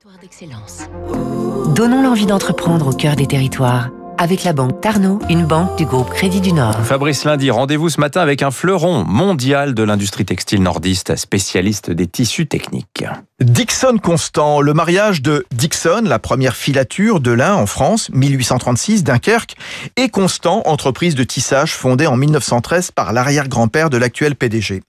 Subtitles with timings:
[0.00, 1.74] Territoire d'excellence.
[1.74, 6.10] Donnons l'envie d'entreprendre au cœur des territoires avec la banque Tarno, une banque du groupe
[6.10, 6.84] Crédit du Nord.
[6.84, 12.06] Fabrice Lundi, rendez-vous ce matin avec un fleuron mondial de l'industrie textile nordiste, spécialiste des
[12.06, 13.04] tissus techniques.
[13.40, 19.56] Dixon Constant, le mariage de Dixon, la première filature de lin en France, 1836, Dunkerque,
[19.96, 24.82] et Constant, entreprise de tissage fondée en 1913 par l'arrière-grand-père de l'actuel PDG.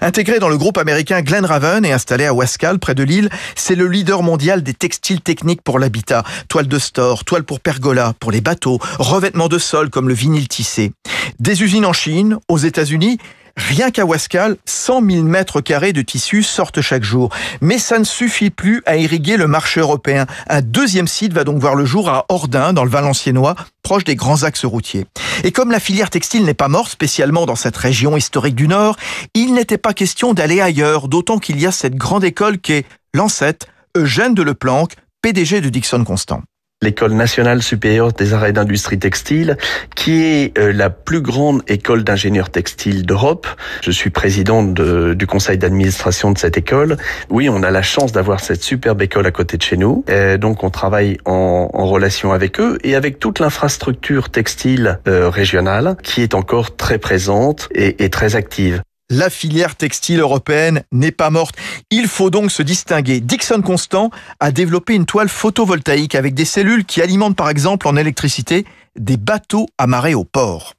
[0.00, 3.74] Intégré dans le groupe américain Glen Raven et installé à Wascal, près de Lille, c'est
[3.74, 6.24] le leader mondial des textiles techniques pour l'habitat.
[6.48, 10.48] Toile de store, toile pour pergola, pour les bateaux, revêtements de sol comme le vinyle
[10.48, 10.92] tissé.
[11.40, 13.18] Des usines en Chine, aux États-Unis,
[13.58, 17.30] Rien qu'à Wascal, 100 000 mètres carrés de tissus sortent chaque jour.
[17.60, 20.26] Mais ça ne suffit plus à irriguer le marché européen.
[20.48, 24.14] Un deuxième site va donc voir le jour à Ordin, dans le Valenciennois, proche des
[24.14, 25.06] grands axes routiers.
[25.42, 28.96] Et comme la filière textile n'est pas morte, spécialement dans cette région historique du Nord,
[29.34, 33.66] il n'était pas question d'aller ailleurs, d'autant qu'il y a cette grande école qu'est l'ancêtre
[33.96, 36.42] Eugène de Leplanque, PDG de Dixon Constant
[36.80, 39.56] l'école nationale supérieure des arts et d'industrie textile,
[39.96, 43.48] qui est euh, la plus grande école d'ingénieurs textiles d'Europe.
[43.82, 46.96] Je suis président du conseil d'administration de cette école.
[47.30, 50.04] Oui, on a la chance d'avoir cette superbe école à côté de chez nous.
[50.08, 55.28] Et donc, on travaille en, en, relation avec eux et avec toute l'infrastructure textile euh,
[55.28, 61.12] régionale qui est encore très présente et, et très active la filière textile européenne n'est
[61.12, 61.56] pas morte.
[61.90, 63.20] Il faut donc se distinguer.
[63.20, 67.96] Dixon Constant a développé une toile photovoltaïque avec des cellules qui alimentent par exemple en
[67.96, 68.64] électricité
[68.98, 70.74] des bateaux amarrés au port.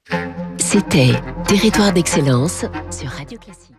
[0.57, 1.13] C'était
[1.47, 3.78] Territoire d'excellence sur Radio Classique.